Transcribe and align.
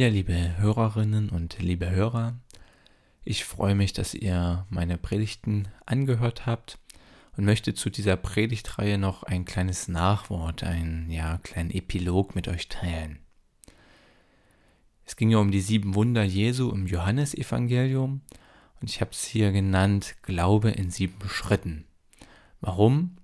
Ja, 0.00 0.08
liebe 0.08 0.56
Hörerinnen 0.56 1.28
und 1.28 1.58
liebe 1.58 1.90
Hörer, 1.90 2.34
ich 3.22 3.44
freue 3.44 3.74
mich, 3.74 3.92
dass 3.92 4.14
ihr 4.14 4.64
meine 4.70 4.96
Predigten 4.96 5.68
angehört 5.84 6.46
habt 6.46 6.78
und 7.36 7.44
möchte 7.44 7.74
zu 7.74 7.90
dieser 7.90 8.16
Predigtreihe 8.16 8.96
noch 8.96 9.24
ein 9.24 9.44
kleines 9.44 9.88
Nachwort, 9.88 10.64
einen 10.64 11.10
ja, 11.10 11.36
kleinen 11.42 11.70
Epilog 11.70 12.34
mit 12.34 12.48
euch 12.48 12.70
teilen. 12.70 13.18
Es 15.04 15.16
ging 15.16 15.28
ja 15.28 15.36
um 15.36 15.50
die 15.50 15.60
sieben 15.60 15.94
Wunder 15.94 16.22
Jesu 16.22 16.70
im 16.70 16.86
Johannesevangelium 16.86 18.22
und 18.80 18.88
ich 18.88 19.02
habe 19.02 19.10
es 19.10 19.26
hier 19.26 19.52
genannt 19.52 20.14
Glaube 20.22 20.70
in 20.70 20.90
sieben 20.90 21.28
Schritten. 21.28 21.84
Warum? 22.62 23.18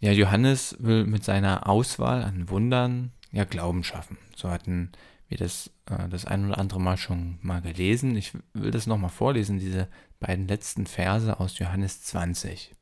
Ja, 0.00 0.10
Johannes 0.10 0.74
will 0.80 1.06
mit 1.06 1.22
seiner 1.22 1.68
Auswahl 1.68 2.24
an 2.24 2.48
Wundern 2.48 3.12
ja 3.30 3.44
Glauben 3.44 3.84
schaffen. 3.84 4.18
So 4.34 4.50
hatten 4.50 4.90
wir 5.28 5.38
das 5.38 5.70
äh, 5.86 6.08
das 6.08 6.24
ein 6.24 6.46
oder 6.46 6.58
andere 6.58 6.80
Mal 6.80 6.96
schon 6.96 7.38
mal 7.42 7.60
gelesen. 7.60 8.16
Ich 8.16 8.32
will 8.52 8.70
das 8.70 8.86
nochmal 8.86 9.10
vorlesen, 9.10 9.58
diese 9.58 9.88
beiden 10.20 10.48
letzten 10.48 10.86
Verse 10.86 11.38
aus 11.38 11.58
Johannes 11.58 12.02
20. 12.02 12.74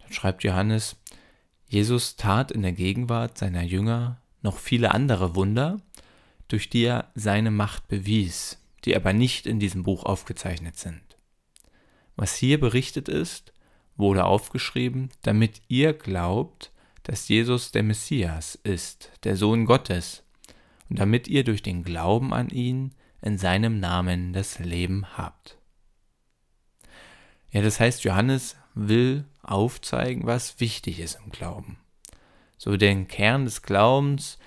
Dann 0.00 0.12
schreibt 0.12 0.44
Johannes, 0.44 0.96
Jesus 1.66 2.16
tat 2.16 2.52
in 2.52 2.62
der 2.62 2.72
Gegenwart 2.72 3.38
seiner 3.38 3.62
Jünger 3.62 4.20
noch 4.42 4.58
viele 4.58 4.92
andere 4.92 5.34
Wunder, 5.34 5.80
durch 6.48 6.68
die 6.68 6.84
er 6.84 7.10
seine 7.14 7.50
Macht 7.50 7.88
bewies, 7.88 8.58
die 8.84 8.94
aber 8.94 9.12
nicht 9.12 9.46
in 9.46 9.58
diesem 9.58 9.82
Buch 9.82 10.04
aufgezeichnet 10.04 10.76
sind. 10.76 11.00
Was 12.16 12.36
hier 12.36 12.60
berichtet 12.60 13.08
ist, 13.08 13.52
wurde 13.96 14.24
aufgeschrieben, 14.24 15.08
damit 15.22 15.62
ihr 15.68 15.94
glaubt, 15.94 16.70
dass 17.02 17.28
Jesus 17.28 17.72
der 17.72 17.82
Messias 17.82 18.58
ist, 18.62 19.10
der 19.24 19.36
Sohn 19.36 19.64
Gottes, 19.64 20.23
damit 20.88 21.28
ihr 21.28 21.44
durch 21.44 21.62
den 21.62 21.82
Glauben 21.82 22.32
an 22.32 22.48
ihn 22.50 22.94
in 23.22 23.38
seinem 23.38 23.80
Namen 23.80 24.32
das 24.32 24.58
Leben 24.58 25.06
habt. 25.16 25.58
Ja, 27.50 27.62
das 27.62 27.80
heißt, 27.80 28.04
Johannes 28.04 28.56
will 28.74 29.24
aufzeigen, 29.42 30.26
was 30.26 30.60
wichtig 30.60 31.00
ist 31.00 31.18
im 31.24 31.30
Glauben. 31.30 31.78
So 32.58 32.76
den 32.76 33.08
Kern 33.08 33.44
des 33.44 33.62
Glaubens 33.62 34.38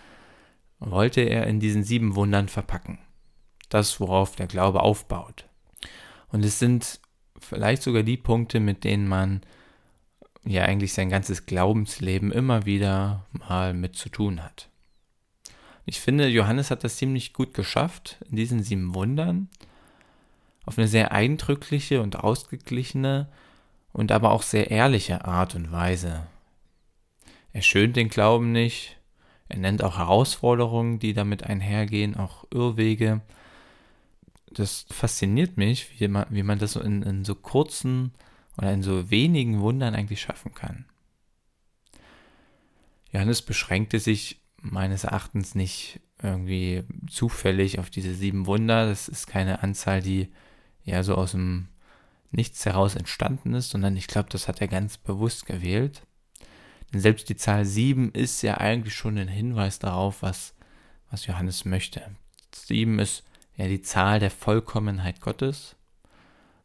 wollte 0.80 1.22
er 1.22 1.48
in 1.48 1.60
diesen 1.60 1.84
sieben 1.84 2.16
Wundern 2.16 2.50
verpacken. 2.50 3.00
Das, 3.70 4.00
worauf 4.00 4.36
der 4.36 4.48
Glaube 4.48 4.82
aufbaut. 4.82 5.48
Und 6.30 6.46
es 6.46 6.60
sind 6.60 7.00
vielleicht 7.40 7.84
sogar 7.84 8.04
die 8.04 8.18
Punkte, 8.18 8.60
mit 8.60 8.84
denen 8.84 9.08
man 9.08 9.42
ja 10.46 10.64
eigentlich 10.64 10.94
sein 10.94 11.10
ganzes 11.10 11.46
Glaubensleben 11.46 12.32
immer 12.32 12.66
wieder 12.66 13.26
mal 13.32 13.74
mit 13.74 13.96
zu 13.96 14.10
tun 14.10 14.44
hat. 14.44 14.70
Ich 15.90 16.02
finde, 16.02 16.28
Johannes 16.28 16.70
hat 16.70 16.84
das 16.84 16.98
ziemlich 16.98 17.32
gut 17.32 17.53
geschafft 17.53 18.18
in 18.30 18.36
diesen 18.36 18.62
sieben 18.62 18.94
Wundern. 18.94 19.48
Auf 20.66 20.78
eine 20.78 20.90
sehr 20.90 21.14
eindrückliche 21.14 22.02
und 22.02 22.18
ausgeglichene 22.18 23.30
und 23.94 24.12
aber 24.12 24.31
auch 24.31 24.42
sehr 24.42 24.70
ehrliche 24.70 25.24
Art 25.24 25.56
und 25.56 25.72
Weise. 25.72 26.28
Er 27.53 27.62
schönt 27.62 27.96
den 27.96 28.09
Glauben 28.09 28.52
nicht, 28.52 28.97
er 29.47 29.59
nennt 29.59 29.81
auch 29.81 29.97
Herausforderungen, 29.97 31.00
die 31.00 31.14
damit 31.14 31.44
einhergehen, 31.44 32.18
auch 32.18 32.44
Irrwege. 32.52 33.22
Das 34.52 34.88
fasziniert 34.92 35.56
mich, 35.56 36.02
wie 36.02 36.09
man, 36.09 36.26
wie 36.30 36.44
man 36.44 36.59
das 36.59 36.76
in, 36.76 37.02
in 37.02 37.24
so 37.24 37.34
kurzen 37.34 38.14
oder 38.58 38.74
in 38.74 38.84
so 38.84 39.09
wenigen 39.09 39.62
Wundern 39.62 39.96
eigentlich 39.96 40.20
schaffen 40.20 40.53
kann. 40.53 40.84
Johannes 43.14 43.42
beschränkte 43.42 44.02
sich 44.02 44.42
meines 44.62 45.03
Erachtens 45.03 45.56
nicht 45.56 46.00
irgendwie 46.22 46.84
zufällig 47.09 47.79
auf 47.79 47.90
diese 47.90 48.13
sieben 48.13 48.45
Wunder. 48.45 48.88
Das 48.88 49.07
ist 49.07 49.28
keine 49.28 49.63
Anzahl, 49.63 50.01
die 50.01 50.29
ja 50.84 51.03
so 51.03 51.16
aus 51.16 51.31
dem 51.31 51.68
Nichts 52.31 52.66
heraus 52.66 52.96
entstanden 52.96 53.53
ist, 53.53 53.69
sondern 53.69 53.96
ich 53.96 54.07
glaube, 54.07 54.29
das 54.29 54.47
hat 54.47 54.59
er 54.59 54.67
ganz 54.67 54.97
bewusst 54.97 55.46
gewählt. 55.46 56.03
Denn 56.91 57.00
selbst 57.00 57.29
die 57.29 57.35
Zahl 57.35 57.66
sieben 57.66 58.12
ist 58.12 58.41
ja 58.41 58.57
eigentlich 58.57 58.96
schon 58.96 59.17
ein 59.17 59.28
Hinweis 59.28 59.79
darauf, 59.79 60.22
was, 60.22 60.53
was 61.09 61.25
Johannes 61.25 61.66
möchte. 61.66 62.01
Sieben 62.53 63.00
ist 63.00 63.23
ja 63.56 63.67
die 63.67 63.81
Zahl 63.81 64.19
der 64.19 64.31
Vollkommenheit 64.31 65.22
Gottes 65.22 65.75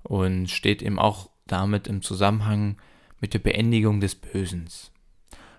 und 0.02 0.50
steht 0.50 0.82
eben 0.82 0.98
auch 0.98 1.30
damit 1.46 1.86
im 1.86 2.02
Zusammenhang 2.02 2.76
mit 3.20 3.34
der 3.34 3.40
Beendigung 3.40 4.00
des 4.00 4.14
Bösens. 4.14 4.91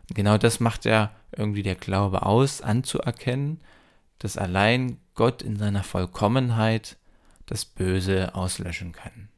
Genau 0.10 0.38
das 0.38 0.60
macht 0.60 0.86
ja 0.86 1.16
irgendwie 1.32 1.64
der 1.64 1.76
Glaube 1.76 2.26
aus, 2.26 2.62
anzuerkennen, 2.62 3.62
dass 4.20 4.38
allein 4.38 5.00
Gott 5.16 5.42
in 5.42 5.58
seiner 5.58 5.84
Vollkommenheit 5.84 6.98
das 7.46 7.66
Böse 7.66 8.36
auslöschen 8.36 8.92
kann. 8.92 9.30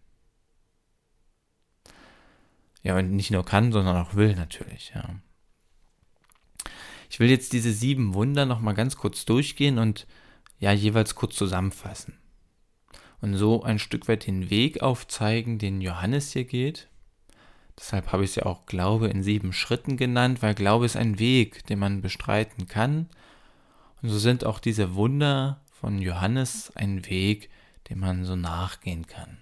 Ja, 2.84 2.98
und 2.98 3.12
nicht 3.12 3.32
nur 3.32 3.46
kann, 3.46 3.72
sondern 3.72 3.98
auch 3.98 4.16
will 4.16 4.36
natürlich, 4.36 4.92
ja. 4.94 5.16
Ich 7.10 7.20
will 7.20 7.30
jetzt 7.30 7.54
diese 7.54 7.72
sieben 7.72 8.14
Wunder 8.14 8.46
nochmal 8.46 8.74
ganz 8.74 8.98
kurz 8.98 9.26
durchgehen 9.26 9.78
und 9.80 10.06
ja 10.60 10.72
jeweils 10.72 11.16
kurz 11.16 11.36
zusammenfassen. 11.36 12.18
Und 13.22 13.36
so 13.36 13.64
ein 13.64 13.80
Stück 13.80 14.08
weit 14.08 14.28
den 14.28 14.50
Weg 14.50 14.82
aufzeigen, 14.82 15.58
den 15.58 15.82
Johannes 15.82 16.32
hier 16.32 16.44
geht 16.44 16.90
Deshalb 17.78 18.12
habe 18.12 18.24
ich 18.24 18.32
es 18.32 18.36
ja 18.36 18.46
auch 18.46 18.66
Glaube 18.66 19.08
in 19.08 19.22
sieben 19.22 19.52
Schritten 19.52 19.98
genannt, 19.98 20.42
weil 20.42 20.56
Glaube 20.56 20.86
ist 20.86 20.96
ein 20.96 21.20
Weg, 21.20 21.66
den 21.66 21.80
man 21.80 22.02
bestreiten 22.02 22.68
kann. 22.68 23.10
Und 24.02 24.10
so 24.10 24.18
sind 24.18 24.46
auch 24.46 24.60
diese 24.60 24.96
Wunder 24.96 25.62
von 25.72 26.02
Johannes 26.02 26.72
ein 26.76 27.06
Weg, 27.10 27.50
dem 27.90 28.00
man 28.00 28.24
so 28.24 28.36
nachgehen 28.36 29.08
kann. 29.08 29.38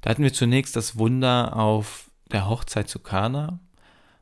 Da 0.00 0.10
hatten 0.10 0.22
wir 0.22 0.32
zunächst 0.32 0.76
das 0.76 0.96
Wunder 0.96 1.56
auf 1.56 2.10
der 2.32 2.48
Hochzeit 2.48 2.88
zu 2.88 3.00
Kana, 3.00 3.60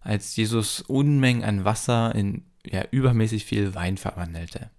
als 0.01 0.35
Jesus 0.35 0.81
Unmengen 0.81 1.45
an 1.45 1.65
Wasser 1.65 2.15
in 2.15 2.45
ja, 2.67 2.85
übermäßig 2.91 3.45
viel 3.45 3.75
Wein 3.75 3.97
verwandelte. 3.97 4.71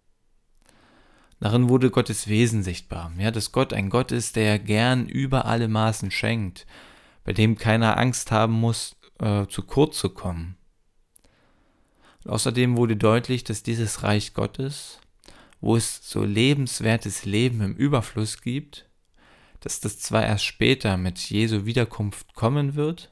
Darin 1.40 1.70
wurde 1.70 1.90
Gottes 1.90 2.28
Wesen 2.28 2.64
sichtbar, 2.64 3.14
ja, 3.18 3.32
dass 3.32 3.54
Gott 3.54 3.72
ein 3.72 3.90
Gott 3.90 4.12
ist, 4.12 4.36
der 4.36 4.60
gern 4.60 5.08
über 5.08 5.46
alle 5.46 5.70
Maßen 5.70 6.12
schenkt 6.12 6.66
bei 7.24 7.34
dem 7.34 7.58
keiner 7.58 7.98
Angst 7.98 8.32
haben 8.32 8.54
muss, 8.54 8.96
äh, 9.20 9.46
zu 9.48 9.64
kurz 9.64 10.00
zu 10.00 10.10
kommen. 10.10 10.58
Und 12.24 12.32
außerdem 12.32 12.78
wurde 12.78 12.96
deutlich, 12.96 13.44
dass 13.44 13.64
dieses 13.64 14.04
Reich 14.04 14.34
Gottes, 14.34 15.00
wo 15.62 15.76
es 15.76 16.10
so 16.10 16.24
lebenswertes 16.24 17.26
Leben 17.26 17.62
im 17.62 17.76
Überfluss 17.76 18.42
gibt, 18.42 18.90
dass 19.60 19.80
das 19.80 20.00
zwar 20.00 20.26
erst 20.26 20.46
später 20.46 20.98
mit 20.98 21.20
Jesu 21.20 21.66
Wiederkunft 21.66 22.34
kommen 22.34 22.76
wird, 22.76 23.10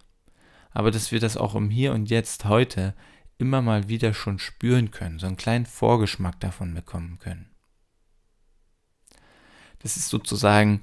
aber 0.72 0.92
dass 0.92 1.12
wir 1.12 1.20
das 1.20 1.38
auch 1.38 1.56
im 1.56 1.70
Hier 1.70 1.94
und 1.94 2.10
Jetzt 2.10 2.46
heute 2.46 2.96
immer 3.38 3.62
mal 3.62 3.90
wieder 3.90 4.14
schon 4.14 4.40
spüren 4.40 4.92
können, 4.92 5.20
so 5.20 5.28
einen 5.28 5.38
kleinen 5.38 5.66
Vorgeschmack 5.66 6.40
davon 6.40 6.74
bekommen 6.74 7.20
können. 7.20 7.50
Das 9.80 9.98
ist 9.98 10.10
sozusagen 10.10 10.82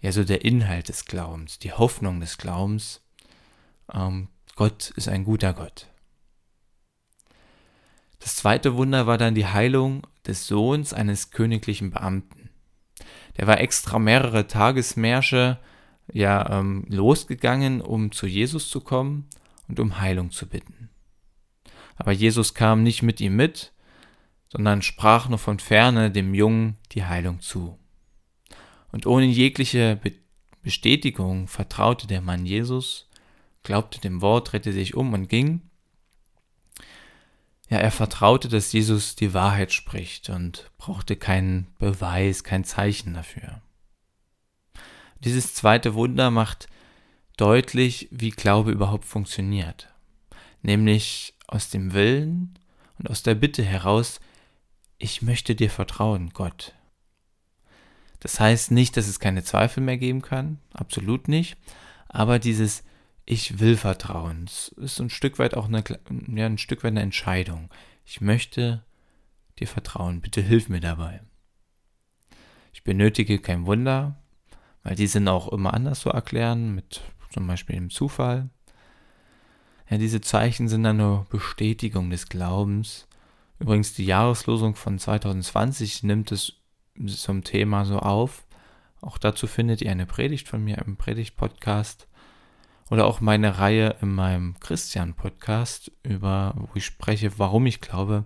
ja 0.00 0.12
so 0.12 0.24
der 0.24 0.44
Inhalt 0.44 0.88
des 0.88 1.04
Glaubens, 1.04 1.58
die 1.58 1.72
Hoffnung 1.72 2.20
des 2.20 2.38
Glaubens. 2.38 3.02
Ähm, 3.92 4.28
Gott 4.56 4.90
ist 4.90 5.08
ein 5.08 5.24
guter 5.24 5.54
Gott. 5.54 5.88
Das 8.20 8.36
zweite 8.36 8.76
Wunder 8.76 9.06
war 9.06 9.18
dann 9.18 9.34
die 9.34 9.46
Heilung 9.46 10.06
des 10.26 10.46
Sohns 10.46 10.92
eines 10.92 11.30
königlichen 11.30 11.90
Beamten. 11.90 12.50
Der 13.36 13.46
war 13.46 13.60
extra 13.60 13.98
mehrere 13.98 14.48
Tagesmärsche 14.48 15.58
ja 16.12 16.58
ähm, 16.58 16.84
losgegangen, 16.88 17.80
um 17.80 18.12
zu 18.12 18.26
Jesus 18.26 18.68
zu 18.68 18.80
kommen 18.80 19.28
und 19.68 19.78
um 19.78 20.00
Heilung 20.00 20.30
zu 20.30 20.48
bitten. 20.48 20.90
Aber 21.96 22.12
Jesus 22.12 22.54
kam 22.54 22.82
nicht 22.82 23.02
mit 23.02 23.20
ihm 23.20 23.36
mit, 23.36 23.72
sondern 24.48 24.82
sprach 24.82 25.28
nur 25.28 25.38
von 25.38 25.58
ferne 25.58 26.10
dem 26.10 26.34
Jungen 26.34 26.76
die 26.92 27.04
Heilung 27.04 27.40
zu. 27.40 27.78
Und 28.92 29.06
ohne 29.06 29.26
jegliche 29.26 29.96
Be 30.02 30.12
Bestätigung 30.60 31.46
vertraute 31.46 32.06
der 32.06 32.20
Mann 32.20 32.44
Jesus, 32.44 33.08
glaubte 33.62 34.00
dem 34.00 34.20
Wort, 34.20 34.52
drehte 34.52 34.72
sich 34.72 34.94
um 34.94 35.12
und 35.14 35.28
ging. 35.28 35.62
ja, 37.70 37.78
er 37.78 37.90
vertraute, 37.90 38.48
dass 38.48 38.72
Jesus 38.72 39.14
die 39.14 39.32
Wahrheit 39.34 39.72
spricht 39.72 40.30
und 40.30 40.70
brauchte 40.76 41.16
keinen 41.16 41.68
Beweis, 41.78 42.44
kein 42.44 42.64
Zeichen 42.64 43.14
dafür. 43.14 43.62
Dieses 45.20 45.54
zweite 45.54 45.94
Wunder 45.94 46.30
macht 46.30 46.68
deutlich, 47.36 48.08
wie 48.10 48.30
Glaube 48.30 48.70
überhaupt 48.70 49.04
funktioniert. 49.04 49.92
Nämlich 50.62 51.34
aus 51.46 51.70
dem 51.70 51.92
Willen 51.92 52.58
und 52.98 53.10
aus 53.10 53.22
der 53.22 53.34
Bitte 53.34 53.62
heraus, 53.62 54.20
ich 54.98 55.22
möchte 55.22 55.54
dir 55.54 55.70
vertrauen, 55.70 56.30
Gott. 56.30 56.74
Das 58.20 58.40
heißt 58.40 58.70
nicht, 58.70 58.96
dass 58.96 59.06
es 59.06 59.20
keine 59.20 59.44
Zweifel 59.44 59.82
mehr 59.82 59.98
geben 59.98 60.22
kann, 60.22 60.58
absolut 60.72 61.28
nicht, 61.28 61.56
aber 62.08 62.38
dieses 62.38 62.84
Ich 63.26 63.58
will 63.60 63.76
vertrauen, 63.76 64.46
ist 64.76 65.00
ein 65.00 65.10
Stück 65.10 65.38
weit 65.38 65.54
auch 65.54 65.66
eine, 65.66 65.84
ja, 66.34 66.46
ein 66.46 66.58
Stück 66.58 66.82
weit 66.82 66.92
eine 66.92 67.02
Entscheidung. 67.02 67.68
Ich 68.04 68.20
möchte 68.20 68.84
dir 69.58 69.68
vertrauen, 69.68 70.20
bitte 70.20 70.40
hilf 70.40 70.68
mir 70.68 70.80
dabei. 70.80 71.20
Ich 72.72 72.84
benötige 72.84 73.38
kein 73.38 73.66
Wunder, 73.66 74.16
weil 74.82 74.94
die 74.94 75.06
sind 75.06 75.28
auch 75.28 75.48
immer 75.48 75.74
anders 75.74 76.00
zu 76.00 76.10
erklären, 76.10 76.74
mit 76.74 77.02
zum 77.30 77.46
Beispiel 77.46 77.76
dem 77.76 77.90
Zufall. 77.90 78.48
Ja, 79.90 79.98
diese 79.98 80.20
Zeichen 80.20 80.68
sind 80.68 80.84
dann 80.84 80.98
nur 80.98 81.26
Bestätigung 81.30 82.10
des 82.10 82.28
Glaubens. 82.28 83.06
Übrigens, 83.58 83.94
die 83.94 84.04
Jahreslosung 84.04 84.74
von 84.74 84.98
2020 84.98 86.02
nimmt 86.02 86.30
es 86.30 86.54
zum 87.06 87.44
Thema 87.44 87.84
so 87.84 87.98
auf. 87.98 88.46
Auch 89.00 89.18
dazu 89.18 89.46
findet 89.46 89.80
ihr 89.80 89.90
eine 89.90 90.06
Predigt 90.06 90.48
von 90.48 90.62
mir 90.62 90.78
im 90.78 90.96
Predigt-Podcast 90.96 92.08
oder 92.90 93.06
auch 93.06 93.20
meine 93.20 93.58
Reihe 93.58 93.96
in 94.00 94.14
meinem 94.14 94.58
Christian-Podcast, 94.60 95.92
über 96.02 96.54
wo 96.56 96.68
ich 96.74 96.84
spreche, 96.84 97.38
warum 97.38 97.66
ich 97.66 97.80
glaube. 97.80 98.24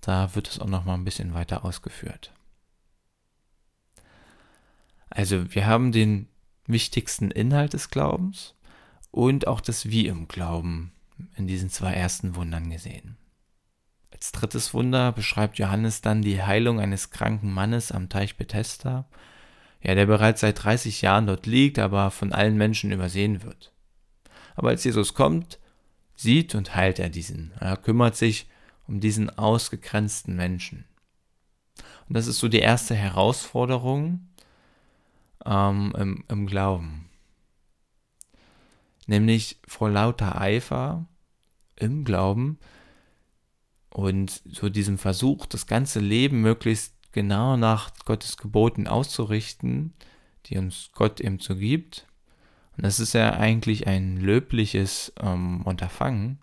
Da 0.00 0.34
wird 0.34 0.48
es 0.48 0.58
auch 0.58 0.68
noch 0.68 0.84
mal 0.84 0.94
ein 0.94 1.04
bisschen 1.04 1.34
weiter 1.34 1.64
ausgeführt. 1.64 2.32
Also 5.10 5.52
wir 5.54 5.66
haben 5.66 5.92
den 5.92 6.28
wichtigsten 6.66 7.30
Inhalt 7.30 7.72
des 7.72 7.90
Glaubens 7.90 8.54
und 9.10 9.46
auch 9.46 9.60
das 9.60 9.86
Wie 9.90 10.06
im 10.06 10.28
Glauben 10.28 10.92
in 11.36 11.46
diesen 11.46 11.68
zwei 11.68 11.92
ersten 11.92 12.36
Wundern 12.36 12.70
gesehen. 12.70 13.16
Als 14.20 14.32
drittes 14.32 14.74
Wunder 14.74 15.12
beschreibt 15.12 15.58
Johannes 15.58 16.02
dann 16.02 16.20
die 16.20 16.42
Heilung 16.42 16.78
eines 16.78 17.08
kranken 17.08 17.54
Mannes 17.54 17.90
am 17.90 18.10
Teich 18.10 18.36
Bethesda, 18.36 19.06
ja, 19.80 19.94
der 19.94 20.04
bereits 20.04 20.42
seit 20.42 20.62
30 20.62 21.00
Jahren 21.00 21.26
dort 21.26 21.46
liegt, 21.46 21.78
aber 21.78 22.10
von 22.10 22.30
allen 22.30 22.58
Menschen 22.58 22.92
übersehen 22.92 23.42
wird. 23.42 23.72
Aber 24.56 24.68
als 24.68 24.84
Jesus 24.84 25.14
kommt, 25.14 25.58
sieht 26.16 26.54
und 26.54 26.74
heilt 26.74 26.98
er 26.98 27.08
diesen. 27.08 27.52
Er 27.60 27.78
kümmert 27.78 28.14
sich 28.14 28.46
um 28.86 29.00
diesen 29.00 29.30
ausgegrenzten 29.30 30.36
Menschen. 30.36 30.84
Und 32.06 32.14
das 32.14 32.26
ist 32.26 32.40
so 32.40 32.48
die 32.48 32.58
erste 32.58 32.94
Herausforderung, 32.94 34.28
ähm, 35.46 35.94
im, 35.96 36.24
im 36.28 36.46
Glauben. 36.46 37.08
Nämlich 39.06 39.58
vor 39.66 39.88
lauter 39.88 40.38
Eifer 40.38 41.06
im 41.76 42.04
Glauben 42.04 42.58
und 43.90 44.42
so 44.50 44.68
diesem 44.68 44.98
Versuch, 44.98 45.46
das 45.46 45.66
ganze 45.66 46.00
Leben 46.00 46.40
möglichst 46.40 46.94
genau 47.12 47.56
nach 47.56 47.92
Gottes 48.04 48.36
Geboten 48.36 48.86
auszurichten, 48.86 49.92
die 50.46 50.58
uns 50.58 50.90
Gott 50.94 51.20
eben 51.20 51.40
so 51.40 51.56
gibt. 51.56 52.06
Und 52.76 52.84
das 52.84 53.00
ist 53.00 53.12
ja 53.12 53.32
eigentlich 53.32 53.86
ein 53.86 54.16
löbliches 54.16 55.12
ähm, 55.20 55.62
Unterfangen. 55.62 56.38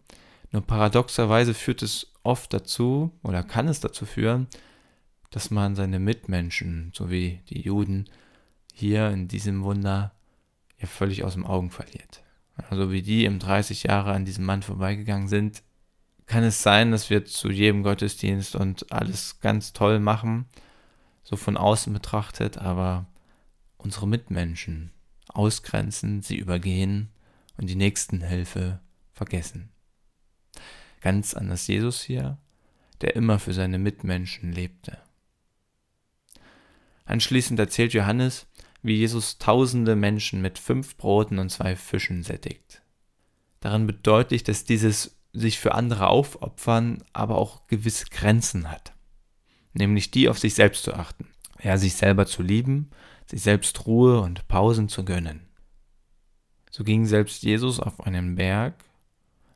Nur 0.51 0.61
paradoxerweise 0.61 1.53
führt 1.53 1.81
es 1.81 2.11
oft 2.23 2.53
dazu 2.53 3.11
oder 3.23 3.43
kann 3.43 3.67
es 3.67 3.79
dazu 3.79 4.05
führen, 4.05 4.47
dass 5.31 5.51
man 5.51 5.75
seine 5.75 5.99
Mitmenschen, 5.99 6.91
so 6.93 7.09
wie 7.09 7.41
die 7.49 7.61
Juden, 7.61 8.05
hier 8.73 9.09
in 9.09 9.27
diesem 9.27 9.63
Wunder 9.63 10.13
ja 10.79 10.87
völlig 10.87 11.23
aus 11.23 11.33
dem 11.33 11.45
Augen 11.45 11.71
verliert. 11.71 12.23
Also 12.69 12.91
wie 12.91 13.01
die 13.01 13.25
im 13.25 13.39
30 13.39 13.83
Jahre 13.83 14.11
an 14.11 14.25
diesem 14.25 14.45
Mann 14.45 14.61
vorbeigegangen 14.61 15.27
sind, 15.27 15.63
kann 16.27 16.43
es 16.43 16.61
sein, 16.61 16.91
dass 16.91 17.09
wir 17.09 17.25
zu 17.25 17.49
jedem 17.49 17.83
Gottesdienst 17.83 18.55
und 18.55 18.91
alles 18.91 19.39
ganz 19.39 19.73
toll 19.73 19.99
machen, 19.99 20.45
so 21.23 21.37
von 21.37 21.57
außen 21.57 21.91
betrachtet, 21.91 22.57
aber 22.57 23.07
unsere 23.77 24.07
Mitmenschen 24.07 24.91
ausgrenzen, 25.29 26.21
sie 26.21 26.37
übergehen 26.37 27.09
und 27.57 27.69
die 27.69 27.75
Nächstenhilfe 27.75 28.79
vergessen. 29.13 29.69
Ganz 31.01 31.33
anders 31.33 31.67
Jesus 31.67 32.01
hier, 32.01 32.37
der 33.01 33.15
immer 33.15 33.39
für 33.39 33.53
seine 33.53 33.77
Mitmenschen 33.77 34.51
lebte. 34.51 34.97
Anschließend 37.05 37.57
erzählt 37.59 37.93
Johannes, 37.93 38.47
wie 38.81 38.95
Jesus 38.95 39.37
tausende 39.37 39.95
Menschen 39.95 40.41
mit 40.41 40.59
fünf 40.59 40.97
Broten 40.97 41.39
und 41.39 41.49
zwei 41.49 41.75
Fischen 41.75 42.23
sättigt. 42.23 42.81
Daran 43.59 43.87
bedeutet, 43.87 44.47
dass 44.47 44.65
dieses 44.65 45.16
sich 45.33 45.59
für 45.59 45.75
andere 45.75 46.07
aufopfern, 46.07 47.03
aber 47.13 47.37
auch 47.37 47.67
gewisse 47.67 48.05
Grenzen 48.05 48.71
hat. 48.71 48.93
Nämlich 49.73 50.11
die 50.11 50.29
auf 50.29 50.39
sich 50.39 50.55
selbst 50.55 50.83
zu 50.83 50.93
achten. 50.93 51.27
Ja, 51.61 51.77
sich 51.77 51.95
selber 51.95 52.25
zu 52.25 52.43
lieben, 52.43 52.91
sich 53.25 53.41
selbst 53.41 53.85
Ruhe 53.85 54.21
und 54.21 54.47
Pausen 54.47 54.89
zu 54.89 55.03
gönnen. 55.03 55.47
So 56.71 56.83
ging 56.83 57.05
selbst 57.05 57.43
Jesus 57.43 57.79
auf 57.79 58.01
einen 58.01 58.35
Berg, 58.35 58.75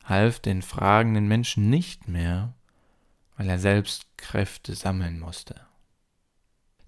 half 0.03 0.39
den 0.39 0.61
fragenden 0.61 1.27
Menschen 1.27 1.69
nicht 1.69 2.07
mehr, 2.07 2.53
weil 3.37 3.49
er 3.49 3.59
selbst 3.59 4.17
Kräfte 4.17 4.73
sammeln 4.75 5.19
musste. 5.19 5.61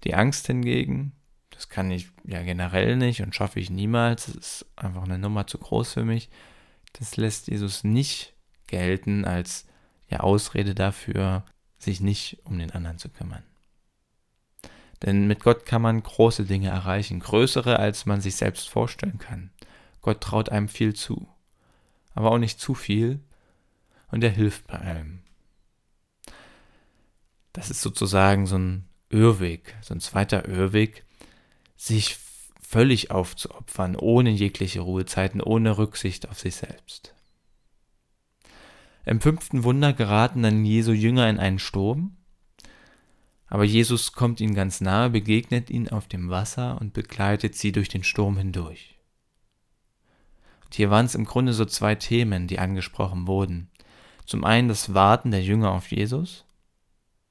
Die 0.02 0.14
Angst 0.14 0.46
hingegen 0.46 1.12
das 1.54 1.68
kann 1.68 1.90
ich 1.90 2.10
ja 2.24 2.42
generell 2.42 2.96
nicht 2.96 3.22
und 3.22 3.34
schaffe 3.34 3.60
ich 3.60 3.70
niemals. 3.70 4.26
Das 4.26 4.34
ist 4.34 4.66
einfach 4.76 5.04
eine 5.04 5.18
Nummer 5.18 5.46
zu 5.46 5.58
groß 5.58 5.92
für 5.92 6.04
mich. 6.04 6.28
Das 6.94 7.16
lässt 7.16 7.48
Jesus 7.48 7.84
nicht 7.84 8.33
gelten 8.74 9.24
als 9.24 9.66
ja, 10.08 10.18
Ausrede 10.18 10.74
dafür, 10.74 11.44
sich 11.78 12.00
nicht 12.00 12.38
um 12.42 12.58
den 12.58 12.72
anderen 12.72 12.98
zu 12.98 13.08
kümmern. 13.08 13.44
Denn 15.02 15.28
mit 15.28 15.44
Gott 15.44 15.64
kann 15.64 15.80
man 15.80 16.02
große 16.02 16.44
Dinge 16.44 16.70
erreichen, 16.70 17.20
größere, 17.20 17.78
als 17.78 18.04
man 18.04 18.20
sich 18.20 18.34
selbst 18.34 18.68
vorstellen 18.68 19.18
kann. 19.18 19.50
Gott 20.00 20.20
traut 20.20 20.48
einem 20.48 20.68
viel 20.68 20.92
zu, 20.92 21.28
aber 22.14 22.32
auch 22.32 22.38
nicht 22.38 22.58
zu 22.58 22.74
viel 22.74 23.20
und 24.10 24.24
er 24.24 24.30
hilft 24.30 24.66
bei 24.66 24.78
allem. 24.78 25.20
Das 27.52 27.70
ist 27.70 27.80
sozusagen 27.80 28.46
so 28.48 28.58
ein 28.58 28.88
Irrweg, 29.08 29.76
so 29.82 29.94
ein 29.94 30.00
zweiter 30.00 30.48
Irrweg, 30.48 31.04
sich 31.76 32.18
völlig 32.60 33.12
aufzuopfern, 33.12 33.94
ohne 33.94 34.30
jegliche 34.30 34.80
Ruhezeiten, 34.80 35.40
ohne 35.40 35.78
Rücksicht 35.78 36.28
auf 36.28 36.40
sich 36.40 36.56
selbst. 36.56 37.13
Im 39.06 39.20
fünften 39.20 39.64
Wunder 39.64 39.92
geraten 39.92 40.42
dann 40.42 40.64
Jesu 40.64 40.92
Jünger 40.92 41.28
in 41.28 41.38
einen 41.38 41.58
Sturm, 41.58 42.16
aber 43.46 43.64
Jesus 43.64 44.12
kommt 44.12 44.40
ihnen 44.40 44.54
ganz 44.54 44.80
nahe, 44.80 45.10
begegnet 45.10 45.70
ihnen 45.70 45.88
auf 45.88 46.08
dem 46.08 46.30
Wasser 46.30 46.80
und 46.80 46.92
begleitet 46.92 47.54
sie 47.54 47.72
durch 47.72 47.88
den 47.88 48.02
Sturm 48.02 48.38
hindurch. 48.38 48.98
Und 50.64 50.74
hier 50.74 50.90
waren 50.90 51.06
es 51.06 51.14
im 51.14 51.24
Grunde 51.24 51.52
so 51.52 51.64
zwei 51.64 51.94
Themen, 51.94 52.46
die 52.46 52.58
angesprochen 52.58 53.26
wurden. 53.26 53.70
Zum 54.24 54.44
einen 54.44 54.68
das 54.68 54.94
Warten 54.94 55.30
der 55.30 55.42
Jünger 55.42 55.70
auf 55.72 55.92
Jesus 55.92 56.43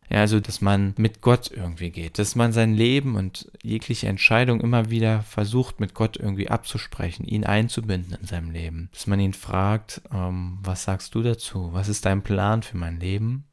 ja, 0.10 0.20
also, 0.20 0.40
dass 0.40 0.62
man 0.62 0.94
mit 0.98 1.22
Gott 1.22 1.50
irgendwie 1.52 1.90
geht, 1.90 2.20
dass 2.20 2.36
man 2.36 2.52
sein 2.52 2.74
Leben 2.74 3.16
und 3.16 3.52
jegliche 3.62 4.08
Entscheidung 4.08 4.62
immer 4.62 4.90
wieder 4.90 5.22
versucht, 5.24 5.80
mit 5.80 5.94
Gott 5.94 6.18
irgendwie 6.18 6.50
abzusprechen, 6.50 7.26
ihn 7.26 7.46
einzubinden 7.46 8.18
in 8.20 8.28
seinem 8.28 8.52
Leben. 8.52 8.90
Dass 8.94 9.08
man 9.08 9.20
ihn 9.20 9.34
fragt, 9.34 10.02
ähm, 10.14 10.60
was 10.62 10.84
sagst 10.84 11.16
du 11.16 11.24
dazu? 11.24 11.70
Was 11.74 11.88
ist 11.88 12.06
dein 12.06 12.22
Plan 12.22 12.64
für 12.64 12.78
mein 12.78 13.00
Leben? 13.00 13.46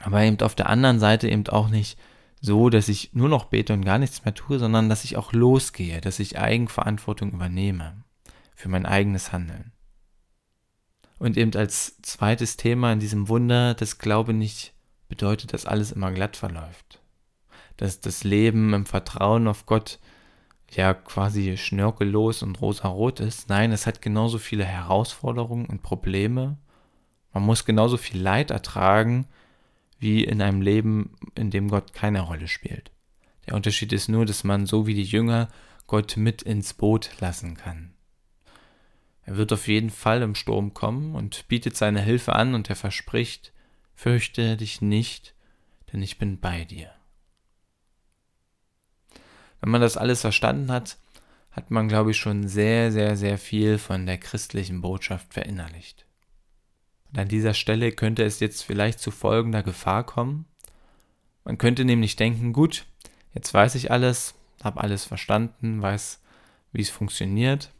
Aber 0.00 0.22
eben 0.22 0.40
auf 0.40 0.54
der 0.54 0.68
anderen 0.68 0.98
Seite 0.98 1.28
eben 1.28 1.46
auch 1.48 1.68
nicht 1.68 1.98
so, 2.40 2.68
dass 2.68 2.88
ich 2.88 3.14
nur 3.14 3.28
noch 3.28 3.46
bete 3.46 3.72
und 3.72 3.84
gar 3.84 3.98
nichts 3.98 4.24
mehr 4.24 4.34
tue, 4.34 4.58
sondern 4.58 4.88
dass 4.88 5.04
ich 5.04 5.16
auch 5.16 5.32
losgehe, 5.32 6.00
dass 6.00 6.18
ich 6.18 6.38
Eigenverantwortung 6.38 7.32
übernehme 7.32 8.04
für 8.54 8.68
mein 8.68 8.86
eigenes 8.86 9.32
Handeln. 9.32 9.72
Und 11.18 11.36
eben 11.36 11.54
als 11.54 12.00
zweites 12.02 12.56
Thema 12.56 12.92
in 12.92 13.00
diesem 13.00 13.28
Wunder, 13.28 13.74
das 13.74 13.98
Glaube 13.98 14.34
nicht 14.34 14.73
bedeutet, 15.14 15.52
dass 15.52 15.64
alles 15.64 15.92
immer 15.92 16.10
glatt 16.10 16.36
verläuft. 16.36 17.00
Dass 17.76 18.00
das 18.00 18.24
Leben 18.24 18.74
im 18.74 18.84
Vertrauen 18.84 19.46
auf 19.46 19.64
Gott 19.64 20.00
ja 20.70 20.92
quasi 20.92 21.56
schnörkellos 21.56 22.42
und 22.42 22.60
rosarot 22.60 23.20
ist. 23.20 23.48
Nein, 23.48 23.70
es 23.70 23.86
hat 23.86 24.02
genauso 24.02 24.38
viele 24.38 24.64
Herausforderungen 24.64 25.66
und 25.66 25.82
Probleme. 25.82 26.58
Man 27.32 27.44
muss 27.44 27.64
genauso 27.64 27.96
viel 27.96 28.20
Leid 28.20 28.50
ertragen, 28.50 29.26
wie 30.00 30.24
in 30.24 30.42
einem 30.42 30.60
Leben, 30.60 31.16
in 31.36 31.52
dem 31.52 31.68
Gott 31.68 31.92
keine 31.92 32.22
Rolle 32.22 32.48
spielt. 32.48 32.90
Der 33.46 33.54
Unterschied 33.54 33.92
ist 33.92 34.08
nur, 34.08 34.26
dass 34.26 34.42
man 34.42 34.66
so 34.66 34.88
wie 34.88 34.94
die 34.94 35.04
Jünger 35.04 35.48
Gott 35.86 36.16
mit 36.16 36.42
ins 36.42 36.74
Boot 36.74 37.10
lassen 37.20 37.56
kann. 37.56 37.94
Er 39.22 39.36
wird 39.36 39.52
auf 39.52 39.68
jeden 39.68 39.90
Fall 39.90 40.22
im 40.22 40.34
Sturm 40.34 40.74
kommen 40.74 41.14
und 41.14 41.46
bietet 41.46 41.76
seine 41.76 42.00
Hilfe 42.00 42.34
an 42.34 42.54
und 42.54 42.68
er 42.68 42.76
verspricht, 42.76 43.53
fürchte 43.94 44.56
dich 44.56 44.80
nicht, 44.80 45.34
denn 45.92 46.02
ich 46.02 46.18
bin 46.18 46.40
bei 46.40 46.64
dir. 46.64 46.90
Wenn 49.60 49.70
man 49.70 49.80
das 49.80 49.96
alles 49.96 50.20
verstanden 50.20 50.70
hat, 50.70 50.98
hat 51.50 51.70
man, 51.70 51.88
glaube 51.88 52.10
ich, 52.10 52.18
schon 52.18 52.48
sehr, 52.48 52.90
sehr, 52.90 53.16
sehr 53.16 53.38
viel 53.38 53.78
von 53.78 54.06
der 54.06 54.18
christlichen 54.18 54.80
Botschaft 54.80 55.32
verinnerlicht. 55.32 56.04
Und 57.10 57.18
an 57.18 57.28
dieser 57.28 57.54
Stelle 57.54 57.92
könnte 57.92 58.24
es 58.24 58.40
jetzt 58.40 58.62
vielleicht 58.62 58.98
zu 58.98 59.10
folgender 59.10 59.62
Gefahr 59.62 60.04
kommen. 60.04 60.46
Man 61.44 61.58
könnte 61.58 61.84
nämlich 61.84 62.16
denken, 62.16 62.52
gut, 62.52 62.86
jetzt 63.32 63.54
weiß 63.54 63.76
ich 63.76 63.90
alles, 63.90 64.34
habe 64.62 64.80
alles 64.80 65.04
verstanden, 65.04 65.80
weiß, 65.80 66.20
wie 66.72 66.82
es 66.82 66.90
funktioniert. 66.90 67.70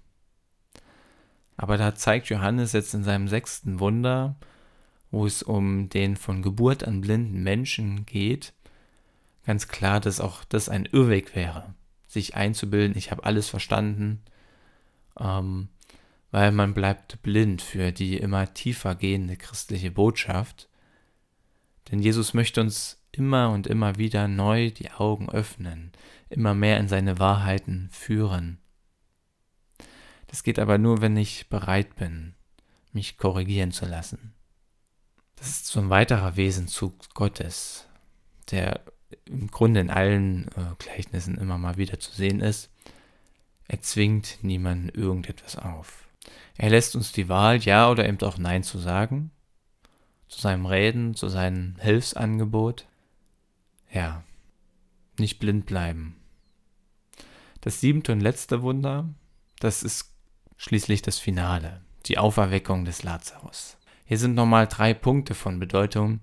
Aber 1.56 1.76
da 1.76 1.94
zeigt 1.94 2.28
Johannes 2.28 2.73
jetzt 2.73 2.94
in 2.94 3.04
seinem 3.04 3.28
sechsten 3.28 3.80
Wunder, 3.80 4.37
wo 5.14 5.26
es 5.26 5.44
um 5.44 5.88
den 5.88 6.16
von 6.16 6.42
Geburt 6.42 6.83
an 6.83 7.00
blinden 7.00 7.42
Menschen 7.44 8.04
geht, 8.04 8.52
ganz 9.47 9.68
klar, 9.68 10.00
dass 10.00 10.21
auch 10.21 10.44
das 10.44 10.68
ein 10.68 10.87
Irrweg 10.87 11.37
wäre, 11.37 11.75
sich 12.09 12.35
einzubilden, 12.35 12.99
ich 12.99 13.12
habe 13.12 13.25
alles 13.25 13.49
verstanden, 13.49 14.23
ähm, 15.18 15.68
weil 16.33 16.50
man 16.50 16.75
bleibt 16.75 17.23
blind 17.23 17.62
für 17.62 17.92
die 17.92 18.16
immer 18.16 18.52
tiefer 18.54 18.97
gehende 18.97 19.37
christliche 19.37 19.92
Botschaft. 19.92 20.68
Denn 21.90 22.00
Jesus 22.00 22.35
möchte 22.35 22.61
uns 22.61 23.00
immer 23.12 23.50
und 23.50 23.68
immer 23.68 23.97
wieder 23.99 24.26
neu 24.26 24.73
die 24.73 24.90
Augen 24.90 25.30
öffnen, 25.30 25.92
immer 26.28 26.54
mehr 26.54 26.80
in 26.80 26.88
seine 26.88 27.21
Wahrheiten 27.21 27.88
führen. 27.92 28.59
Das 30.26 30.42
geht 30.42 30.59
aber 30.59 30.78
nur, 30.78 31.02
wenn 31.02 31.16
ich 31.16 31.49
bereit 31.49 31.94
bin, 31.94 32.35
mich 32.92 33.16
korrigieren 33.16 33.71
zu 33.71 33.87
lassen. 33.87 34.35
Das 35.45 35.51
ist 35.51 35.67
so 35.67 35.79
ein 35.79 35.91
weiterer 35.91 36.37
Wesenzug 36.37 37.13
Gottes, 37.13 37.87
der 38.51 38.81
im 39.27 39.51
Grunde 39.51 39.81
in 39.81 39.91
allen 39.91 40.49
äh, 40.57 40.75
Gleichnissen 40.79 41.37
immer 41.37 41.59
mal 41.59 41.77
wieder 41.77 42.01
zu 42.01 42.13
sehen 42.13 42.41
ist. 42.41 42.71
Er 43.69 43.83
zwingt 43.83 44.39
niemanden 44.41 44.89
irgendetwas 44.89 45.57
auf. 45.57 46.09
Er 46.57 46.71
lässt 46.71 46.97
uns 46.97 47.13
die 47.13 47.29
Wahl, 47.29 47.59
ja 47.59 47.91
oder 47.91 48.09
eben 48.09 48.19
auch 48.23 48.39
Nein 48.39 48.63
zu 48.63 48.79
sagen, 48.79 49.33
zu 50.29 50.41
seinem 50.41 50.65
Reden, 50.65 51.15
zu 51.15 51.29
seinem 51.29 51.77
Hilfsangebot. 51.77 52.87
Ja, 53.93 54.25
nicht 55.19 55.41
blind 55.41 55.67
bleiben. 55.67 56.17
Das 57.61 57.83
siebte 57.83 58.13
und 58.13 58.21
letzte 58.21 58.63
Wunder, 58.63 59.11
das 59.61 59.83
ist 59.83 60.11
schließlich 60.57 61.03
das 61.03 61.19
Finale, 61.19 61.83
die 62.07 62.17
Auferweckung 62.17 62.87
des 62.87 63.03
Lazarus. 63.03 63.77
Hier 64.04 64.18
sind 64.18 64.34
nochmal 64.34 64.66
drei 64.66 64.92
Punkte 64.92 65.34
von 65.34 65.58
Bedeutung, 65.58 66.20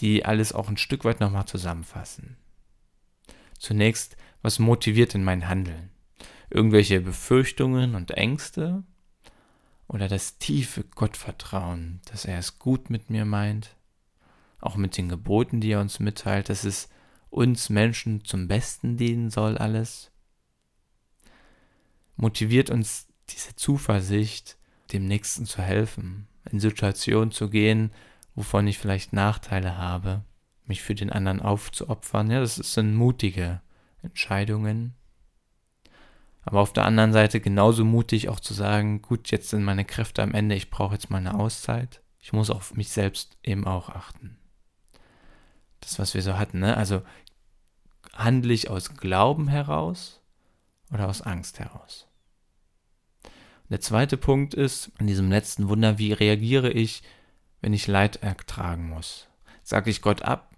die 0.00 0.24
alles 0.24 0.52
auch 0.52 0.68
ein 0.68 0.76
Stück 0.76 1.04
weit 1.04 1.20
nochmal 1.20 1.46
zusammenfassen. 1.46 2.36
Zunächst, 3.58 4.16
was 4.42 4.58
motiviert 4.58 5.14
denn 5.14 5.24
mein 5.24 5.48
Handeln? 5.48 5.90
Irgendwelche 6.50 7.00
Befürchtungen 7.00 7.94
und 7.94 8.12
Ängste? 8.12 8.84
Oder 9.88 10.08
das 10.08 10.38
tiefe 10.38 10.84
Gottvertrauen, 10.84 12.00
dass 12.10 12.24
er 12.24 12.38
es 12.38 12.58
gut 12.58 12.90
mit 12.90 13.10
mir 13.10 13.24
meint? 13.24 13.76
Auch 14.60 14.76
mit 14.76 14.96
den 14.96 15.08
Geboten, 15.08 15.60
die 15.60 15.72
er 15.72 15.80
uns 15.80 16.00
mitteilt, 16.00 16.48
dass 16.48 16.64
es 16.64 16.88
uns 17.30 17.68
Menschen 17.68 18.24
zum 18.24 18.46
Besten 18.48 18.96
dienen 18.96 19.30
soll 19.30 19.58
alles? 19.58 20.10
Motiviert 22.16 22.70
uns 22.70 23.08
diese 23.30 23.56
Zuversicht, 23.56 24.56
dem 24.92 25.06
Nächsten 25.06 25.46
zu 25.46 25.60
helfen, 25.60 26.28
in 26.50 26.60
Situationen 26.60 27.30
zu 27.30 27.48
gehen, 27.48 27.92
wovon 28.34 28.66
ich 28.66 28.78
vielleicht 28.78 29.12
Nachteile 29.12 29.78
habe, 29.78 30.22
mich 30.66 30.82
für 30.82 30.94
den 30.94 31.10
anderen 31.10 31.40
aufzuopfern. 31.40 32.30
Ja, 32.30 32.40
das 32.40 32.56
sind 32.56 32.94
mutige 32.94 33.60
Entscheidungen. 34.02 34.94
Aber 36.42 36.60
auf 36.60 36.72
der 36.72 36.84
anderen 36.84 37.12
Seite 37.12 37.40
genauso 37.40 37.84
mutig 37.84 38.28
auch 38.28 38.40
zu 38.40 38.52
sagen, 38.52 39.00
gut, 39.00 39.30
jetzt 39.30 39.48
sind 39.48 39.64
meine 39.64 39.84
Kräfte 39.84 40.22
am 40.22 40.34
Ende, 40.34 40.54
ich 40.54 40.70
brauche 40.70 40.94
jetzt 40.94 41.10
mal 41.10 41.18
eine 41.18 41.34
Auszeit. 41.34 42.02
Ich 42.20 42.32
muss 42.32 42.50
auf 42.50 42.74
mich 42.74 42.90
selbst 42.90 43.38
eben 43.42 43.66
auch 43.66 43.88
achten. 43.88 44.36
Das, 45.80 45.98
was 45.98 46.14
wir 46.14 46.22
so 46.22 46.38
hatten, 46.38 46.60
ne? 46.60 46.76
Also 46.76 47.02
handle 48.14 48.52
ich 48.52 48.70
aus 48.70 48.94
Glauben 48.94 49.48
heraus 49.48 50.20
oder 50.90 51.08
aus 51.08 51.22
Angst 51.22 51.58
heraus? 51.58 52.06
Der 53.70 53.80
zweite 53.80 54.16
Punkt 54.16 54.54
ist, 54.54 54.92
in 54.98 55.06
diesem 55.06 55.30
letzten 55.30 55.68
Wunder, 55.68 55.98
wie 55.98 56.12
reagiere 56.12 56.70
ich, 56.70 57.02
wenn 57.60 57.72
ich 57.72 57.86
Leid 57.86 58.16
ertragen 58.16 58.88
muss? 58.88 59.26
Sage 59.62 59.90
ich 59.90 60.02
Gott 60.02 60.22
ab 60.22 60.54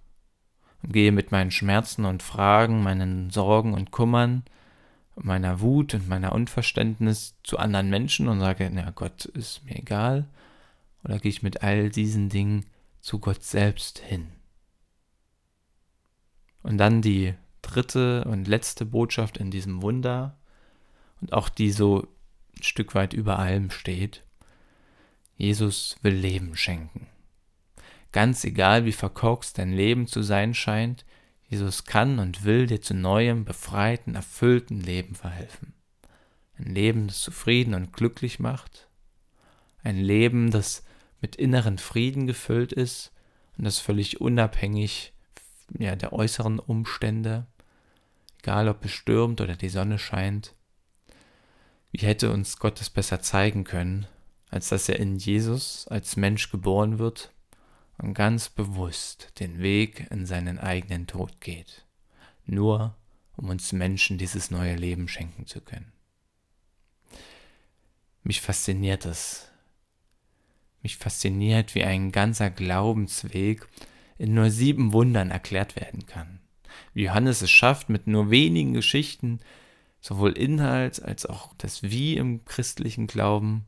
und 0.82 0.92
gehe 0.92 1.12
mit 1.12 1.30
meinen 1.30 1.52
Schmerzen 1.52 2.04
und 2.04 2.22
Fragen, 2.22 2.82
meinen 2.82 3.30
Sorgen 3.30 3.74
und 3.74 3.92
Kummern, 3.92 4.42
meiner 5.14 5.60
Wut 5.60 5.94
und 5.94 6.08
meiner 6.08 6.32
Unverständnis 6.32 7.34
zu 7.42 7.58
anderen 7.58 7.88
Menschen 7.90 8.28
und 8.28 8.40
sage, 8.40 8.68
na 8.72 8.90
Gott 8.90 9.24
ist 9.24 9.64
mir 9.64 9.76
egal? 9.76 10.26
Oder 11.04 11.18
gehe 11.20 11.30
ich 11.30 11.42
mit 11.42 11.62
all 11.62 11.90
diesen 11.90 12.28
Dingen 12.28 12.66
zu 13.00 13.20
Gott 13.20 13.44
selbst 13.44 14.00
hin? 14.00 14.26
Und 16.62 16.78
dann 16.78 17.00
die 17.00 17.34
dritte 17.62 18.24
und 18.24 18.48
letzte 18.48 18.84
Botschaft 18.84 19.38
in 19.38 19.52
diesem 19.52 19.82
Wunder 19.82 20.36
und 21.20 21.32
auch 21.32 21.48
die 21.48 21.70
so 21.70 22.08
ein 22.58 22.62
Stück 22.62 22.94
weit 22.94 23.12
über 23.12 23.38
allem 23.38 23.70
steht. 23.70 24.22
Jesus 25.36 25.96
will 26.02 26.14
Leben 26.14 26.56
schenken. 26.56 27.06
Ganz 28.12 28.44
egal, 28.44 28.84
wie 28.84 28.92
verkorkst 28.92 29.58
dein 29.58 29.72
Leben 29.72 30.06
zu 30.06 30.22
sein 30.22 30.54
scheint, 30.54 31.04
Jesus 31.48 31.84
kann 31.84 32.18
und 32.18 32.44
will 32.44 32.66
dir 32.66 32.80
zu 32.80 32.94
neuem, 32.94 33.44
befreiten, 33.44 34.14
erfüllten 34.14 34.80
Leben 34.80 35.14
verhelfen. 35.14 35.74
Ein 36.58 36.74
Leben, 36.74 37.06
das 37.06 37.20
zufrieden 37.20 37.74
und 37.74 37.92
glücklich 37.92 38.40
macht. 38.40 38.88
Ein 39.82 39.98
Leben, 39.98 40.50
das 40.50 40.82
mit 41.20 41.36
inneren 41.36 41.78
Frieden 41.78 42.26
gefüllt 42.26 42.72
ist 42.72 43.12
und 43.58 43.64
das 43.64 43.78
völlig 43.78 44.20
unabhängig 44.20 45.12
ja, 45.78 45.94
der 45.94 46.12
äußeren 46.12 46.58
Umstände, 46.58 47.46
egal 48.40 48.68
ob 48.68 48.84
es 48.84 48.92
stürmt 48.92 49.40
oder 49.40 49.56
die 49.56 49.68
Sonne 49.68 49.98
scheint, 49.98 50.54
wie 51.98 52.06
hätte 52.06 52.30
uns 52.30 52.58
Gott 52.58 52.78
es 52.82 52.90
besser 52.90 53.22
zeigen 53.22 53.64
können, 53.64 54.06
als 54.50 54.68
dass 54.68 54.86
er 54.86 54.98
in 54.98 55.16
Jesus 55.16 55.88
als 55.88 56.16
Mensch 56.16 56.50
geboren 56.50 56.98
wird 56.98 57.32
und 57.96 58.12
ganz 58.12 58.50
bewusst 58.50 59.32
den 59.40 59.60
Weg 59.60 60.06
in 60.10 60.26
seinen 60.26 60.58
eigenen 60.58 61.06
Tod 61.06 61.40
geht, 61.40 61.86
nur 62.44 62.94
um 63.36 63.48
uns 63.48 63.72
Menschen 63.72 64.18
dieses 64.18 64.50
neue 64.50 64.76
Leben 64.76 65.08
schenken 65.08 65.46
zu 65.46 65.62
können. 65.62 65.90
Mich 68.22 68.42
fasziniert 68.42 69.06
es. 69.06 69.48
Mich 70.82 70.98
fasziniert, 70.98 71.74
wie 71.74 71.84
ein 71.84 72.12
ganzer 72.12 72.50
Glaubensweg 72.50 73.66
in 74.18 74.34
nur 74.34 74.50
sieben 74.50 74.92
Wundern 74.92 75.30
erklärt 75.30 75.76
werden 75.76 76.04
kann. 76.04 76.40
Wie 76.92 77.04
Johannes 77.04 77.40
es 77.40 77.50
schafft, 77.50 77.88
mit 77.88 78.06
nur 78.06 78.30
wenigen 78.30 78.74
Geschichten 78.74 79.40
sowohl 80.06 80.38
Inhalt 80.38 81.02
als 81.02 81.26
auch 81.26 81.52
das 81.58 81.82
Wie 81.82 82.16
im 82.16 82.44
christlichen 82.44 83.08
Glauben 83.08 83.66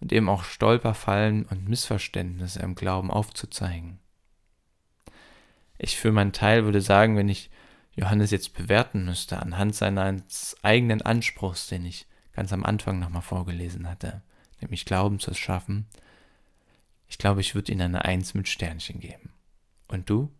und 0.00 0.12
eben 0.12 0.28
auch 0.28 0.44
Stolperfallen 0.44 1.44
und 1.46 1.68
Missverständnisse 1.68 2.60
im 2.60 2.76
Glauben 2.76 3.10
aufzuzeigen. 3.10 3.98
Ich 5.78 5.96
für 5.96 6.12
meinen 6.12 6.32
Teil 6.32 6.64
würde 6.64 6.80
sagen, 6.80 7.16
wenn 7.16 7.28
ich 7.28 7.50
Johannes 7.96 8.30
jetzt 8.30 8.54
bewerten 8.54 9.04
müsste 9.04 9.42
anhand 9.42 9.74
seines 9.74 10.56
eigenen 10.62 11.02
Anspruchs, 11.02 11.66
den 11.66 11.84
ich 11.84 12.06
ganz 12.32 12.52
am 12.52 12.64
Anfang 12.64 13.00
nochmal 13.00 13.22
vorgelesen 13.22 13.90
hatte, 13.90 14.22
nämlich 14.60 14.84
Glauben 14.84 15.18
zu 15.18 15.34
schaffen, 15.34 15.88
ich 17.08 17.18
glaube, 17.18 17.40
ich 17.40 17.56
würde 17.56 17.72
ihm 17.72 17.80
eine 17.80 18.04
Eins 18.04 18.34
mit 18.34 18.48
Sternchen 18.48 19.00
geben. 19.00 19.32
Und 19.88 20.08
du? 20.08 20.30